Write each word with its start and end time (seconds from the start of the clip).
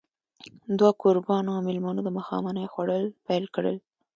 دوه 0.79 0.91
کوربانو 1.01 1.49
او 1.55 1.61
مېلمنو 1.67 2.01
د 2.03 2.09
ماښامنۍ 2.17 2.65
خوړل 2.73 3.03
پيل 3.25 3.43
کړل. 3.55 3.77